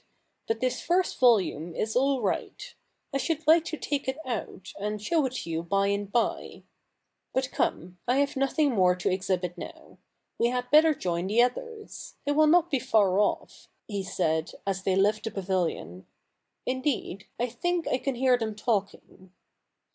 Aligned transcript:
But 0.47 0.61
this 0.61 0.81
first 0.81 1.19
volume 1.19 1.75
is 1.75 1.95
all 1.95 2.21
right. 2.23 2.73
I 3.13 3.19
should 3.19 3.45
like 3.45 3.63
to 3.65 3.77
take 3.77 4.07
it 4.07 4.17
out 4.25 4.73
and 4.79 4.99
show 4.99 5.23
it 5.27 5.33
to 5.33 5.49
you 5.51 5.61
by 5.61 5.89
and 5.89 6.11
by. 6.11 6.63
But 7.35 7.51
come— 7.51 7.97
I 8.07 8.17
have 8.17 8.35
nothing 8.35 8.71
more 8.71 8.95
to 8.95 9.11
exhibit 9.11 9.59
now. 9.59 9.99
We 10.39 10.47
had 10.47 10.71
better 10.71 10.95
join 10.95 11.27
the 11.27 11.43
others. 11.43 12.15
They 12.25 12.31
will 12.31 12.47
not 12.47 12.71
be 12.71 12.79
far 12.79 13.19
off,' 13.19 13.67
he 13.87 14.01
said, 14.01 14.53
as 14.65 14.81
they 14.81 14.95
left 14.95 15.25
the 15.25 15.29
pavilion; 15.29 16.07
'indeed, 16.65 17.27
I 17.39 17.45
think 17.45 17.87
I 17.87 17.99
can 17.99 18.15
hear 18.15 18.39
them 18.39 18.55
talking.' 18.55 19.31